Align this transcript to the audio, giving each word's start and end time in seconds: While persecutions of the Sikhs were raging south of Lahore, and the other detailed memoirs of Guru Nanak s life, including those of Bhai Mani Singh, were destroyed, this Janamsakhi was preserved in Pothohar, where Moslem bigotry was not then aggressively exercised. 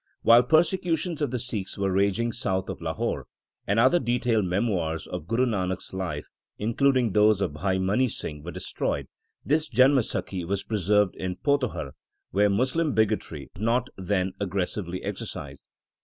While 0.23 0.41
persecutions 0.41 1.21
of 1.21 1.29
the 1.29 1.37
Sikhs 1.37 1.77
were 1.77 1.91
raging 1.91 2.33
south 2.33 2.69
of 2.69 2.81
Lahore, 2.81 3.27
and 3.67 3.77
the 3.77 3.83
other 3.83 3.99
detailed 3.99 4.45
memoirs 4.45 5.05
of 5.05 5.27
Guru 5.27 5.45
Nanak 5.45 5.75
s 5.77 5.93
life, 5.93 6.25
including 6.57 7.11
those 7.13 7.39
of 7.39 7.53
Bhai 7.53 7.77
Mani 7.77 8.07
Singh, 8.07 8.41
were 8.41 8.49
destroyed, 8.49 9.07
this 9.45 9.69
Janamsakhi 9.69 10.43
was 10.43 10.63
preserved 10.63 11.15
in 11.17 11.35
Pothohar, 11.35 11.91
where 12.31 12.49
Moslem 12.49 12.93
bigotry 12.95 13.49
was 13.53 13.61
not 13.61 13.89
then 13.95 14.33
aggressively 14.39 15.03
exercised. 15.03 15.63